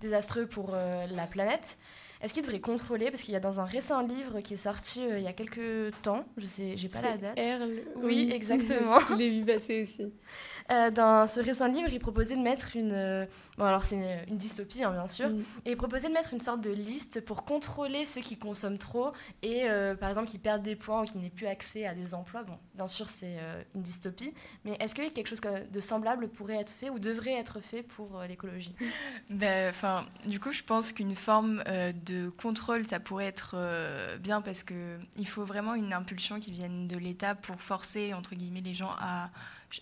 [0.00, 1.78] désastreux pour la planète.
[2.20, 3.10] Est-ce qu'il devrait contrôler?
[3.10, 5.92] Parce qu'il y a dans un récent livre qui est sorti il y a quelques
[6.02, 7.40] temps, je sais, j'ai pas la date.
[7.96, 8.98] Oui, exactement.
[9.08, 10.12] je l'ai vu passer aussi.
[10.94, 13.26] dans ce récent livre, il proposait de mettre une.
[13.58, 15.28] Bon, alors c'est une, dystopie, hein, bien sûr.
[15.28, 15.44] Mm.
[15.66, 19.12] Et il proposait de mettre une sorte de liste pour contrôler ceux qui consomment trop
[19.42, 19.66] et,
[20.00, 22.42] par exemple, qui perdent des points ou qui n'aient plus accès à des emplois.
[22.42, 23.36] Bon, bien sûr, c'est
[23.74, 24.32] une dystopie.
[24.64, 28.22] Mais est-ce que quelque chose de semblable pourrait être fait ou devrait être fait pour
[28.28, 28.74] l'écologie?
[29.30, 29.72] Ben,
[30.26, 34.62] Du coup, je pense qu'une forme euh, de contrôle, ça pourrait être euh, bien parce
[34.62, 38.94] qu'il faut vraiment une impulsion qui vienne de l'État pour forcer, entre guillemets, les gens
[38.98, 39.30] à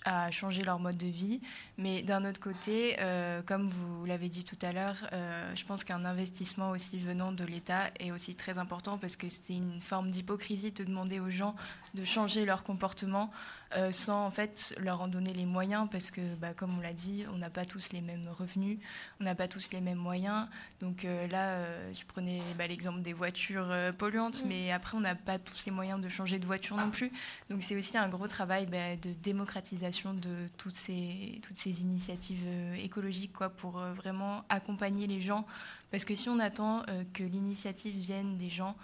[0.05, 1.40] à changer leur mode de vie.
[1.79, 5.85] Mais d'un autre côté, euh, comme vous l'avez dit tout à l'heure, euh, je pense
[5.85, 10.11] qu'un investissement aussi venant de l'État est aussi très important parce que c'est une forme
[10.11, 11.55] d'hypocrisie de demander aux gens
[11.94, 13.31] de changer leur comportement
[13.75, 16.93] euh, sans en fait leur en donner les moyens parce que, bah, comme on l'a
[16.93, 18.79] dit, on n'a pas tous les mêmes revenus,
[19.21, 20.47] on n'a pas tous les mêmes moyens.
[20.81, 21.61] Donc là,
[21.93, 26.01] je prenais bah, l'exemple des voitures polluantes, mais après, on n'a pas tous les moyens
[26.01, 27.11] de changer de voiture non plus.
[27.51, 32.45] Donc c'est aussi un gros travail bah, de démocratisation de toutes ces, toutes ces initiatives
[32.47, 35.47] euh, écologiques quoi, pour euh, vraiment accompagner les gens.
[35.91, 38.77] Parce que si on attend euh, que l'initiative vienne des gens,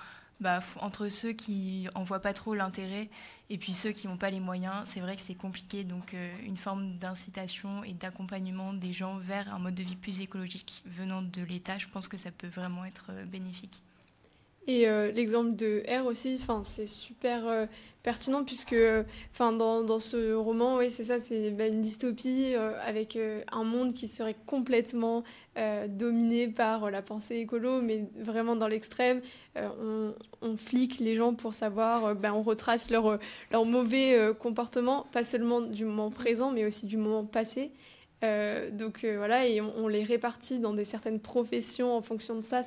[0.42, 3.08] bah, entre ceux qui en voient pas trop l'intérêt
[3.48, 5.84] et puis ceux qui n'ont pas les moyens, c'est vrai que c'est compliqué.
[5.84, 10.82] Donc une forme d'incitation et d'accompagnement des gens vers un mode de vie plus écologique
[10.86, 13.82] venant de l'État, je pense que ça peut vraiment être bénéfique.
[14.68, 17.68] Et l'exemple de R aussi, c'est super
[18.02, 18.74] pertinent puisque
[19.32, 23.42] enfin dans, dans, ce roman oui c'est ça c'est bah, une dystopie euh, avec euh,
[23.52, 25.22] un monde qui serait complètement
[25.56, 29.20] euh, dominé par la pensée écolo mais vraiment dans l'extrême
[29.56, 33.18] on, on, flique les gens pour savoir ben, on retrace leur,
[33.52, 37.70] leur mauvais comportement pas seulement du moment présent mais aussi du moment passé
[38.22, 42.42] euh, donc euh, voilà, et on, les répartit dans des certaines professions en fonction de
[42.42, 42.62] ça,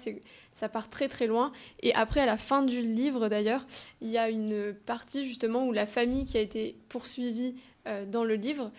[0.54, 1.52] ça part très très loin.
[1.82, 3.66] Et après, à la fin du livre d'ailleurs,
[4.02, 7.56] il y a une partie justement où la famille qui a été poursuivie
[7.88, 8.72] euh, dans le livre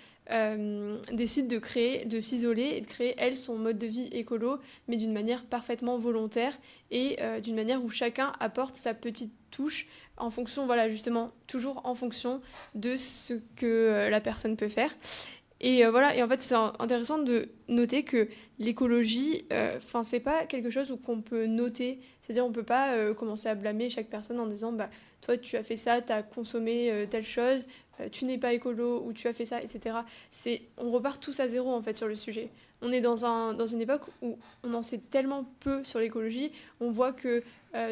[1.12, 4.58] décide de créer, de s'isoler et de créer elle son mode de vie écolo,
[4.88, 6.52] mais d'une manière parfaitement volontaire
[6.90, 9.86] et d'une manière où chacun apporte sa petite touche
[10.16, 12.40] en fonction, voilà, justement, toujours en fonction
[12.74, 14.90] de ce que la personne peut faire.
[15.66, 18.29] Et euh, voilà, et en fait, c'est intéressant de noter que
[18.61, 21.98] l'écologie, euh, enfin, c'est pas quelque chose qu'on peut noter.
[22.20, 24.88] C'est-à-dire, on peut pas euh, commencer à blâmer chaque personne en disant, bah,
[25.22, 27.66] toi, tu as fait ça, tu as consommé telle chose,
[28.12, 29.96] tu n'es pas écolo ou tu as fait ça, etc.
[30.31, 32.50] C'est, on repart tous à zéro, en fait, sur le sujet.
[32.82, 36.52] On est dans, un, dans une époque où on en sait tellement peu sur l'écologie.
[36.80, 37.42] On voit que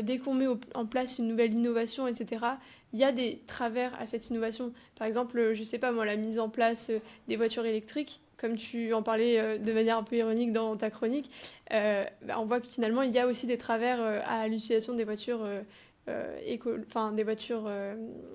[0.03, 2.45] dès qu'on met en place une nouvelle innovation, etc.,
[2.95, 4.73] il y a des travers à cette innovation.
[4.97, 8.55] Par exemple, je sais pas moi, la mise en place euh, des voitures électriques, comme
[8.55, 11.29] tu en parlais euh, de manière un peu ironique dans ta chronique,
[11.73, 15.05] euh, bah, on voit que finalement il y a aussi des travers à l'utilisation des
[15.05, 15.45] voitures.
[16.07, 17.69] des voitures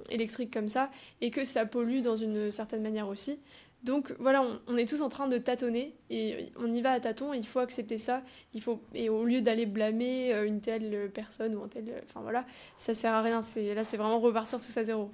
[0.09, 0.89] électriques comme ça,
[1.21, 3.39] et que ça pollue dans une certaine manière aussi.
[3.83, 7.33] Donc voilà, on, est tous en train de tâtonner et on y va à tâtons,
[7.33, 8.23] il faut accepter ça.
[8.53, 12.03] Il faut, et au lieu d'aller blâmer euh, une telle personne ou un tel.
[12.03, 13.39] Enfin voilà, ça sert à rien.
[13.39, 15.09] Là, c'est vraiment repartir tous à zéro.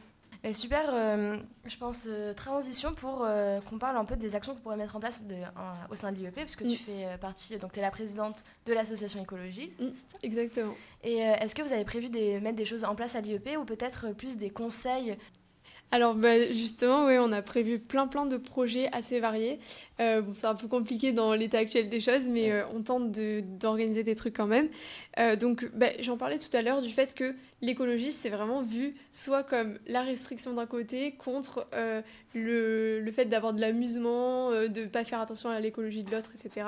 [0.52, 3.28] super, euh, je pense, euh, transition pour
[3.70, 5.36] qu'on parle un peu des actions qu'on pourrait mettre en place de,
[5.92, 6.86] au sein de l'IEP, parce que tu mm.
[6.86, 9.80] fais partie, donc tu es la présidente de l'association écologique.
[9.80, 9.90] Mm,
[10.24, 10.74] exactement.
[11.04, 13.64] Et est-ce que vous avez prévu de mettre des choses en place à l'IEP ou
[13.64, 15.18] peut-être plus des conseils
[15.92, 19.60] alors bah, justement, oui, on a prévu plein plein de projets assez variés.
[20.02, 23.12] Euh, bon, c'est un peu compliqué dans l'état actuel des choses, mais euh, on tente
[23.12, 24.68] d'organiser des trucs quand même.
[25.20, 28.96] Euh, donc bah, j'en parlais tout à l'heure du fait que l'écologiste, c'est vraiment vu
[29.14, 31.68] soit comme la restriction d'un côté contre
[32.34, 36.32] le, le, fait d'avoir de l'amusement, de ne pas faire attention à l'écologie de l'autre,
[36.36, 36.68] etc.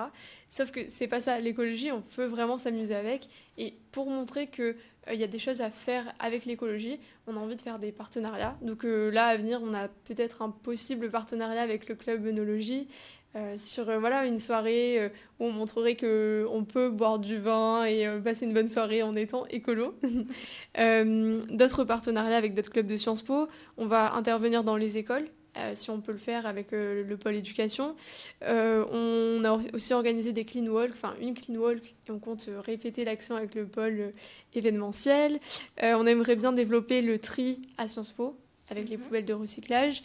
[0.49, 1.39] Sauf que c'est pas ça.
[1.39, 3.27] L'écologie, on peut vraiment s'amuser avec.
[3.57, 4.75] Et pour montrer que
[5.13, 6.99] il y a des choses à faire avec l'écologie.
[7.27, 8.57] On a envie de faire des partenariats.
[8.61, 12.87] Donc euh, là, à venir, on a peut-être un possible partenariat avec le club œnologie
[13.35, 18.07] euh, sur voilà une soirée où on montrerait que on peut boire du vin et
[18.23, 19.95] passer une bonne soirée en étant écolo.
[20.75, 23.47] d'autres partenariats avec d'autres clubs de Sciences Po.
[23.77, 27.17] On va intervenir dans les écoles euh, si on peut le faire avec euh, le
[27.17, 27.95] pôle éducation.
[28.43, 32.49] Euh, on a aussi organisé des clean walk, enfin une clean walk, et on compte
[32.65, 34.13] répéter l'action avec le pôle
[34.53, 35.39] événementiel.
[35.81, 38.35] on aimerait bien développer le tri à Sciences Po
[38.69, 39.03] avec les mhm.
[39.03, 40.03] poubelles de recyclage.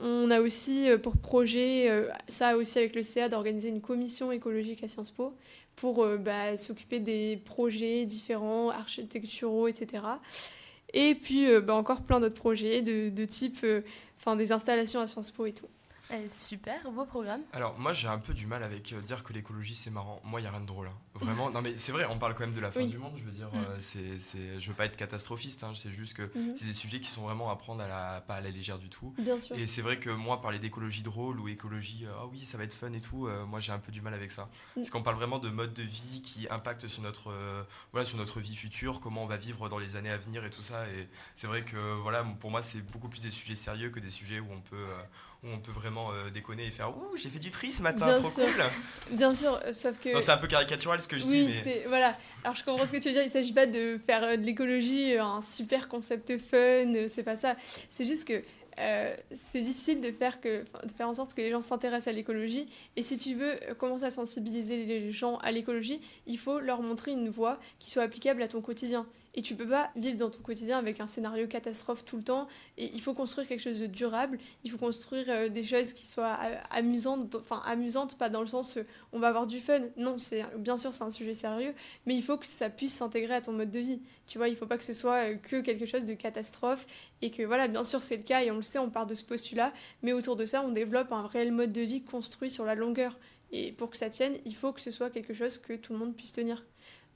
[0.00, 1.88] On a aussi pour projet,
[2.26, 5.34] ça aussi avec le CA, d'organiser une commission écologique à Sciences Po
[5.76, 10.02] pour bah, s'occuper des projets différents, architecturaux, etc.
[10.92, 13.64] Et puis bah, encore plein d'autres projets de, de type
[14.24, 15.68] enfin des installations à Sciences Po et tout.
[16.10, 17.40] Eh, super, beau programme.
[17.52, 20.20] Alors moi j'ai un peu du mal avec euh, dire que l'écologie c'est marrant.
[20.24, 20.86] Moi il y a rien de drôle.
[20.88, 20.98] hein.
[21.14, 22.88] Vraiment, non mais c'est vrai, on parle quand même de la fin Oui.
[22.88, 23.14] du monde.
[23.16, 23.56] Je veux dire, Mm.
[23.58, 25.64] euh, c'est, c'est, je veux pas être catastrophiste.
[25.64, 26.54] Hein, c'est juste que Mhm.
[26.56, 28.88] c'est des sujets qui sont vraiment à prendre à la, pas à la légère du
[28.90, 29.14] tout.
[29.18, 29.56] Bien sûr.
[29.56, 32.64] Et c'est vrai que moi, parler d'écologie drôle ou écologie, euh, ah oui, ça va
[32.64, 34.44] être fun et tout, euh, moi j'ai un peu du mal avec ça.
[34.44, 34.80] Mm.
[34.80, 37.32] Parce qu'on parle vraiment de mode de vie qui impacte sur notre,
[37.92, 40.50] voilà, sur notre vie future, comment on va vivre dans les années à venir et
[40.50, 40.86] tout ça.
[40.90, 44.10] Et c'est vrai que voilà, pour moi, c'est beaucoup plus des sujets sérieux que des
[44.10, 44.84] sujets où on peut,
[45.44, 48.06] où on peut vraiment euh, déconner et faire Ouh, j'ai fait du tri ce matin,
[48.06, 48.44] Bien trop sûr.
[48.44, 48.64] cool.
[49.16, 50.20] Bien sûr, euh, sauf que.
[50.20, 51.52] C'est un peu caricatural ce que je dis, Oui, mais.
[51.62, 52.16] c'est voilà.
[52.42, 53.22] Alors je comprends ce que tu veux dire.
[53.22, 57.08] Il s'agit pas de faire euh, de l'écologie un super concept fun.
[57.08, 57.56] C'est pas ça.
[57.90, 58.42] C'est juste que
[58.80, 62.12] euh, c'est difficile de faire que, de faire en sorte que les gens s'intéressent à
[62.12, 62.66] l'écologie.
[62.96, 67.12] Et si tu veux commencer à sensibiliser les gens à l'écologie, il faut leur montrer
[67.12, 69.06] une voie qui soit applicable à ton quotidien.
[69.36, 72.46] Et tu peux pas vivre dans ton quotidien avec un scénario catastrophe tout le temps.
[72.78, 74.38] Et il faut construire quelque chose de durable.
[74.62, 77.34] Il faut construire euh, des choses qui soient euh, amusantes.
[77.34, 79.80] Enfin, amusantes, pas dans le sens euh, on va avoir du fun.
[79.96, 81.74] Non, c'est bien sûr c'est un sujet sérieux,
[82.06, 84.00] mais il faut que ça puisse s'intégrer à ton mode de vie.
[84.26, 86.86] Tu vois, il faut pas que ce soit que quelque chose de catastrophe
[87.20, 89.14] et que voilà, bien sûr c'est le cas et on le sait, on part de
[89.14, 92.64] ce postulat, mais autour de ça, on développe un réel mode de vie construit sur
[92.64, 93.18] la longueur.
[93.52, 95.98] Et pour que ça tienne, il faut que ce soit quelque chose que tout le
[95.98, 96.64] monde puisse tenir.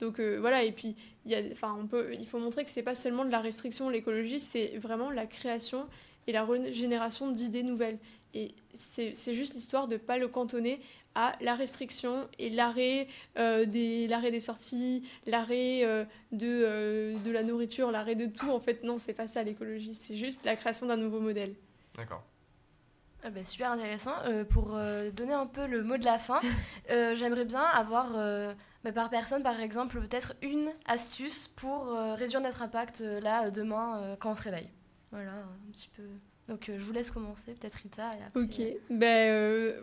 [0.00, 1.42] Donc euh, voilà, et puis il y a,
[1.74, 5.10] on peut, il faut montrer que c'est pas seulement de la restriction, l'écologie, c'est vraiment
[5.10, 5.88] la création
[6.26, 7.98] et la régénération d'idées nouvelles.
[8.34, 10.80] Et c'est juste l'histoire de pas le cantonner
[11.14, 13.08] à la restriction et l'arrêt
[13.38, 18.50] euh, des, des sorties, l'arrêt euh, de, de la nourriture, l'arrêt de tout.
[18.50, 21.54] En fait, non, c'est pas ça l'écologie, c'est juste la création d'un nouveau modèle.
[21.96, 22.22] D'accord.
[23.24, 24.14] Ah bah, super intéressant.
[24.24, 26.40] Euh, pour euh, donner un peu le mot de la fin,
[26.90, 28.12] euh, j'aimerais bien avoir
[28.84, 34.30] bah, par personne, par exemple, peut-être une astuce pour réduire notre impact là, demain, quand
[34.30, 34.70] on se réveille.
[35.10, 36.02] Voilà, un petit peu.
[36.48, 38.10] Donc je vous laisse commencer, peut-être Rita.
[38.18, 39.74] Et après, Ok, ben,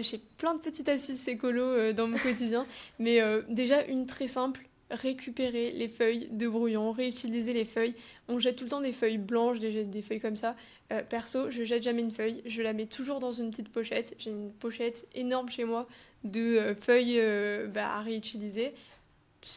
[0.00, 2.66] j'ai plein de petites astuces écolo dans mon quotidien,
[2.98, 7.94] mais déjà une très simple, récupérer les feuilles de brouillon, réutiliser les feuilles.
[8.28, 10.54] On jette tout le temps des feuilles blanches, des, feuilles comme ça.
[10.92, 14.14] Euh, perso, je jette jamais une feuille, je la mets toujours dans une petite pochette.
[14.18, 15.88] J'ai une pochette énorme chez moi
[16.24, 18.74] de euh, feuilles euh, bah, à réutiliser.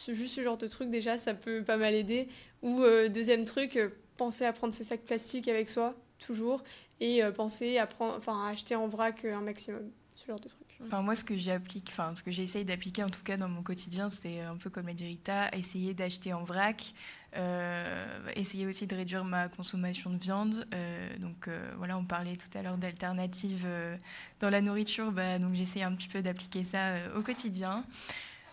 [0.07, 2.27] Juste ce genre de truc déjà, ça peut pas mal aider.
[2.63, 2.81] Ou
[3.13, 3.77] deuxième truc,
[4.17, 6.63] penser à prendre ses sacs plastiques avec soi, toujours
[6.99, 10.64] et penser à, prendre, à acheter en vrac un maximum, ce genre de truc.
[10.83, 11.91] Enfin, moi, ce que j'applique,
[12.27, 15.49] j'essaye d'appliquer en tout cas dans mon quotidien, c'est un peu comme l'a dit Rita,
[15.53, 16.93] essayer d'acheter en vrac,
[17.37, 20.67] euh, essayer aussi de réduire ma consommation de viande.
[20.73, 23.95] Euh, donc euh, voilà, on parlait tout à l'heure d'alternatives euh,
[24.39, 27.83] dans la nourriture, bah, donc j'essaye un petit peu d'appliquer ça euh, au quotidien.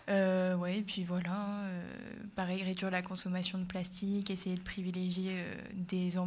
[0.09, 1.83] Euh, ouais, puis voilà, euh,
[2.35, 6.17] pareil, réduire la consommation de plastique, essayer de privilégier euh,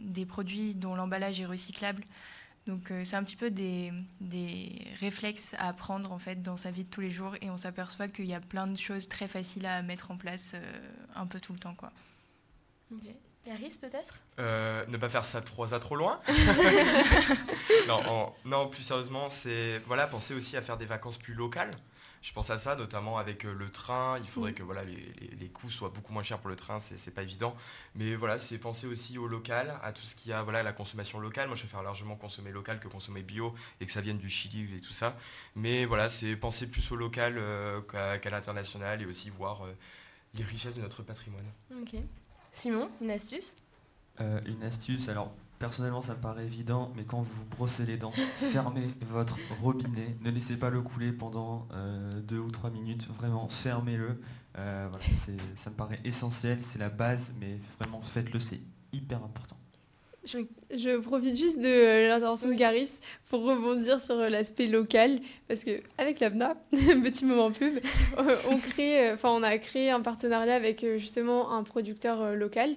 [0.00, 2.02] des produits dont l'emballage est recyclable.
[2.66, 6.70] Donc euh, c'est un petit peu des, des réflexes à apprendre en fait dans sa
[6.70, 9.26] vie de tous les jours et on s'aperçoit qu'il y a plein de choses très
[9.26, 11.92] faciles à mettre en place euh, un peu tout le temps quoi.
[12.92, 13.02] Ok.
[13.46, 14.14] Yaris peut-être?
[14.38, 16.18] Euh, ne pas faire ça trop, ça trop loin.
[17.88, 21.70] non, en- non, plus sérieusement, c'est voilà, penser aussi à faire des vacances plus locales.
[22.24, 24.18] Je pense à ça, notamment avec euh, le train.
[24.18, 24.54] Il faudrait Mm.
[24.54, 27.10] que voilà, les, les- les coûts soient beaucoup moins chers pour le train, c'est c'est
[27.10, 27.54] pas évident.
[27.96, 31.20] Mais voilà, c'est penser aussi au local, à tout ce qui a voilà, la consommation
[31.20, 31.48] locale.
[31.48, 34.74] Moi, je préfère largement consommer local que consommer bio et que ça vienne du Chili
[34.74, 35.18] et tout ça.
[35.54, 39.74] Mais voilà, c'est penser plus au local euh, qu'à l'international et aussi voir euh,
[40.32, 41.44] les richesses de notre patrimoine.
[41.78, 41.94] Ok.
[42.52, 43.56] Simon, une astuce?
[44.22, 47.96] Euh, une astuce, alors personnellement ça me paraît évident, mais quand vous vous brossez les
[47.96, 48.12] dents,
[48.52, 53.48] fermez votre robinet, ne laissez pas le couler pendant euh, deux ou trois minutes, vraiment
[53.48, 54.20] fermez-le.
[54.56, 55.04] Euh, voilà,
[55.56, 58.60] ça me paraît essentiel, c'est la base, mais vraiment faites-le, c'est
[58.92, 59.56] hyper important.
[60.24, 65.64] Je profite juste de euh, l'intervention de Garis pour rebondir sur euh, l'aspect local parce
[65.64, 67.78] que avec l'ABNA, petit moment pub,
[68.48, 72.76] on crée, euh, enfin on a créé un partenariat avec justement un producteur local.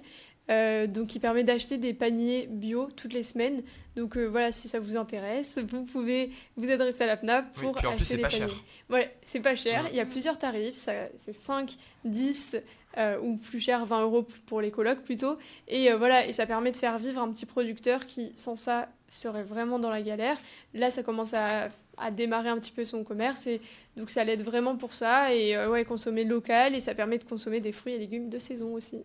[0.50, 3.62] Euh, donc qui permet d'acheter des paniers bio toutes les semaines.
[3.96, 7.72] Donc euh, voilà, si ça vous intéresse, vous pouvez vous adresser à l'APNA Oui, pour
[7.72, 8.36] plus, acheter des paniers.
[8.38, 8.50] cher.
[8.88, 9.86] Ouais, c'est pas cher.
[9.90, 10.74] Il y a plusieurs tarifs.
[10.74, 12.56] C'est 5, 10
[12.96, 15.36] euh, ou plus cher, 20 euros pour les colocs plutôt.
[15.66, 19.42] Et voilà, et ça permet de faire vivre un petit producteur qui, sans ça, serait
[19.42, 20.36] vraiment dans la galère.
[20.74, 23.46] Là, ça commence à, à démarrer un petit peu son commerce.
[23.46, 23.60] Et
[23.96, 25.34] donc, ça l'aide vraiment pour ça.
[25.34, 26.74] Et euh, ouais, consommer local.
[26.74, 29.02] Et ça permet de consommer des fruits et légumes de saison aussi.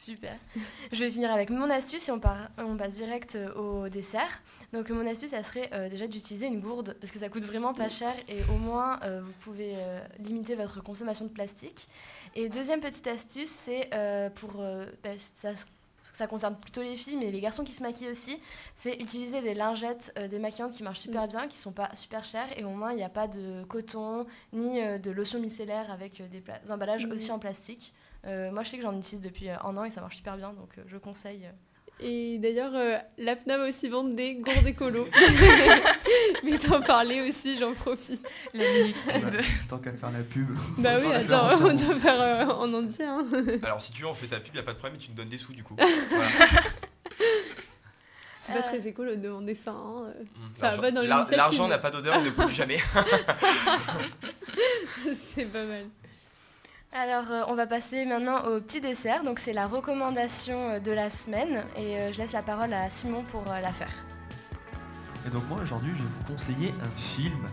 [0.00, 0.38] Super.
[0.92, 4.40] Je vais finir avec mon astuce et on, part- on passe direct euh, au dessert.
[4.72, 7.74] Donc mon astuce, ça serait euh, déjà d'utiliser une gourde parce que ça coûte vraiment
[7.74, 11.86] pas cher et au moins euh, vous pouvez euh, limiter votre consommation de plastique.
[12.34, 13.90] Et deuxième petite astuce, c'est
[14.36, 14.62] pour
[15.04, 15.50] bah, ça
[16.12, 18.38] ça concerne plutôt les filles, mais les garçons qui se maquillent aussi,
[18.74, 22.48] c'est utiliser des lingettes euh, démaquillantes qui marchent super bien, qui sont pas super chères,
[22.58, 26.40] et au moins il n'y a pas de coton ni de lotion micellaire avec des,
[26.40, 27.12] des emballages Mhm.
[27.12, 27.92] aussi en plastique.
[28.26, 30.36] Euh, moi, je sais que j'en utilise depuis euh, un an et ça marche super
[30.36, 31.48] bien, donc euh, je conseille.
[32.02, 35.06] Et d'ailleurs, euh, l'APNA va aussi vendre des gourdes écolo.
[36.44, 38.26] Mais t'en parlais aussi, j'en profite.
[38.54, 39.34] La minute pub.
[39.68, 40.48] Tant qu'à faire la pub.
[40.78, 43.04] Bah oui, attends, on doit faire euh, en entier.
[43.04, 43.26] hein.
[43.62, 45.10] Alors si tu veux, on fait ta pub, y a pas de problème, et tu
[45.10, 45.76] nous donnes des sous du coup.
[46.10, 46.28] Voilà.
[48.42, 48.62] C'est pas Euh.
[48.62, 49.72] très écolo de demander ça.
[49.72, 50.06] hein.
[50.16, 50.24] Mm.
[50.54, 51.36] Ça L'argent- va dans l'ar- l'initiative.
[51.36, 52.78] L'argent n'a pas d'odeur, il ne pollue jamais.
[55.14, 55.84] C'est pas mal.
[56.92, 59.22] Alors, euh, on va passer maintenant au petit dessert.
[59.22, 61.62] Donc, c'est la recommandation euh, de la semaine.
[61.76, 63.92] Et euh, je laisse la parole à Simon pour la faire.
[65.26, 67.46] Et donc moi aujourd'hui je vais vous conseiller un film.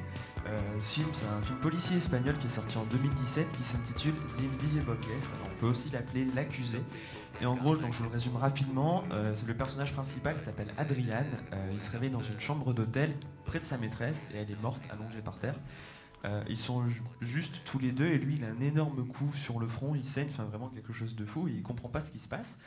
[0.80, 4.96] Film c'est un film policier espagnol qui est sorti en 2017 qui s'intitule The Invisible
[5.02, 5.28] Guest.
[5.36, 6.82] Alors, on peut aussi l'appeler L'accusé.
[7.42, 11.26] Et en gros, donc je vous le résume rapidement, euh, le personnage principal s'appelle Adrian.
[11.74, 13.14] Il se réveille dans une chambre d'hôtel
[13.46, 15.56] près de sa maîtresse et elle est morte allongée par terre.
[16.28, 19.32] Euh, ils sont ju- juste tous les deux et lui il a un énorme coup
[19.34, 22.12] sur le front, il saigne, enfin vraiment quelque chose de fou, il comprend pas ce
[22.12, 22.58] qui se passe.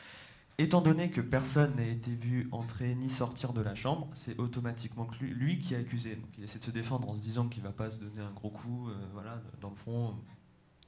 [0.59, 5.05] Étant donné que personne n'a été vu entrer ni sortir de la chambre, c'est automatiquement
[5.07, 6.17] que lui, lui qui est accusé.
[6.17, 8.33] Donc il essaie de se défendre en se disant qu'il va pas se donner un
[8.33, 10.15] gros coup, euh, voilà, dans le front.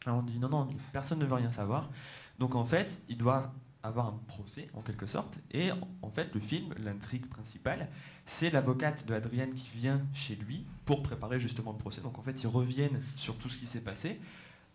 [0.04, 1.90] Alors on dit non, non, personne ne veut rien savoir.
[2.38, 5.38] Donc en fait, il doit avoir un procès en quelque sorte.
[5.50, 7.88] Et en- fait, le film, l'intrigue principale,
[8.26, 12.00] c'est l'avocate de Adrienne qui vient chez lui pour préparer justement le procès.
[12.02, 14.20] Donc en fait, ils reviennent sur tout ce qui s'est passé.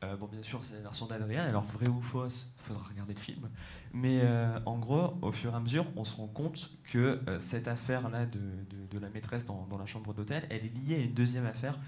[0.03, 1.47] Euh, bon, bien sûr, c'est la version d'Adrienne.
[1.47, 3.49] Alors, vrai ou fausse, faudra regarder le film.
[3.93, 7.39] Mais euh, en gros, au fur et à mesure, on se rend compte que euh,
[7.39, 10.95] cette affaire-là de, de- de la maîtresse dans, dans la chambre d'hôtel, elle est liée
[10.95, 11.79] à une deuxième affaire.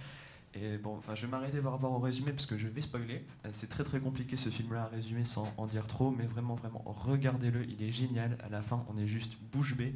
[0.55, 3.23] Et bon, enfin, je vais m'arrêter par rapport au résumé parce que je vais spoiler.
[3.45, 6.55] Euh, c'est très très compliqué ce film-là à résumer sans en dire trop, mais vraiment,
[6.55, 7.69] vraiment, regardez-le.
[7.69, 8.37] Il est génial.
[8.43, 9.95] À la fin, on est juste bouche bée.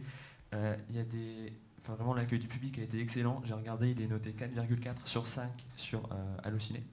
[0.54, 1.54] Euh, Il y a des.
[1.82, 3.42] Enfin, vraiment, l'accueil du public a été excellent.
[3.46, 6.84] J'ai regardé, il est noté 4,4 sur 5 sur euh, Allociné.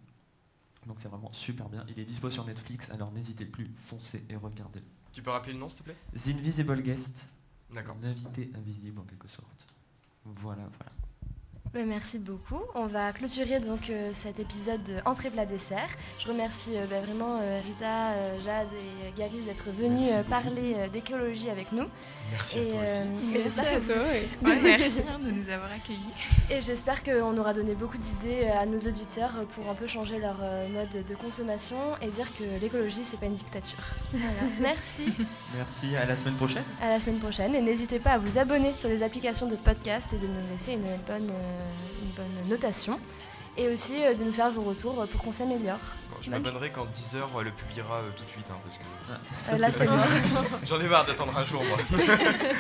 [0.87, 1.85] Donc c'est vraiment super bien.
[1.89, 4.81] Il est dispo sur Netflix, alors n'hésitez plus, foncez et regardez.
[5.13, 5.97] Tu peux rappeler le nom s'il te plaît?
[6.17, 7.29] The Invisible Guest,
[7.73, 7.97] D'accord.
[8.03, 9.67] l'invité invisible en quelque sorte.
[10.25, 10.93] Voilà, voilà.
[11.73, 12.59] Ben, merci beaucoup.
[12.75, 15.89] On va clôturer donc euh, cet épisode de Entrée plat dessert.
[16.19, 18.11] Je remercie euh, ben, vraiment euh, Rita,
[18.45, 21.85] Jade et Gary d'être venus Merci parler d'écologie avec nous.
[22.33, 23.37] Merci à Et, toi euh, aussi.
[23.37, 24.03] et Merci à toi.
[24.03, 24.29] ouais.
[24.43, 25.99] Ouais, merci de nous avoir accueillis.
[26.51, 30.39] Et j'espère qu'on aura donné beaucoup d'idées à nos auditeurs pour un peu changer leur
[30.73, 33.79] mode de consommation et dire que l'écologie, c'est pas une dictature.
[34.13, 34.27] Voilà.
[34.61, 35.05] Merci,
[35.57, 36.65] Merci, à la semaine prochaine.
[36.83, 37.55] à la semaine prochaine.
[37.55, 40.73] Et n'hésitez pas à vous abonner sur les applications de podcast et de nous laisser
[40.73, 41.60] une bonne, euh,
[42.03, 42.99] une bonne notation.
[43.57, 45.77] Et aussi euh, de nous faire vos retours euh, pour qu'on s'améliore.
[46.11, 48.47] Bon, je bonne m'abonnerai quand Deezer euh, le publiera euh, tout de suite.
[48.51, 50.47] hein, parce que Euh, là, c'est bon.
[50.67, 51.77] J'en ai marre d'attendre un jour moi.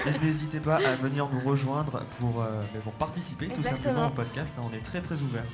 [0.07, 4.11] Et n'hésitez pas à venir nous rejoindre pour, euh, mais pour participer tout simplement au
[4.11, 4.53] podcast.
[4.59, 5.45] hein, on est très très ouverts.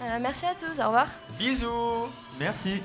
[0.00, 0.80] Voilà, merci à tous.
[0.80, 1.06] Au revoir.
[1.38, 2.82] Bisous Merci.